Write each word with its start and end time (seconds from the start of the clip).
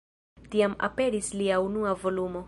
Tiam 0.55 0.73
aperis 0.87 1.29
lia 1.43 1.63
unua 1.69 1.93
volumo. 2.05 2.39